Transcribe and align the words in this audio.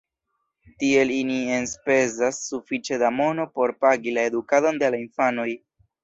Tiel 0.83 1.09
ili 1.15 1.35
enspezas 1.57 2.39
sufiĉe 2.45 2.97
da 3.03 3.11
mono 3.17 3.45
por 3.59 3.73
pagi 3.83 4.15
la 4.15 4.23
edukadon 4.31 4.81
de 4.85 4.91
la 4.97 5.03
infanoj. 5.03 5.47